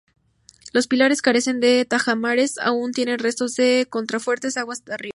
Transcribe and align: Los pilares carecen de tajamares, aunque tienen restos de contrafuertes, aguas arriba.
Los 0.73 0.87
pilares 0.87 1.21
carecen 1.21 1.59
de 1.59 1.85
tajamares, 1.85 2.57
aunque 2.57 2.91
tienen 2.95 3.19
restos 3.19 3.53
de 3.53 3.85
contrafuertes, 3.87 4.57
aguas 4.57 4.81
arriba. 4.89 5.09